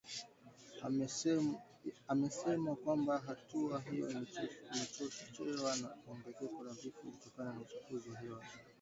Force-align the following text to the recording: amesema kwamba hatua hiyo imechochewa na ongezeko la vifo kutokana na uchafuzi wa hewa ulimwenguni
amesema 2.13 2.71
kwamba 2.79 3.17
hatua 3.17 3.81
hiyo 3.81 4.09
imechochewa 4.09 5.75
na 5.77 5.89
ongezeko 6.11 6.63
la 6.63 6.73
vifo 6.73 7.01
kutokana 7.11 7.53
na 7.53 7.59
uchafuzi 7.61 8.09
wa 8.09 8.17
hewa 8.19 8.33
ulimwenguni 8.37 8.59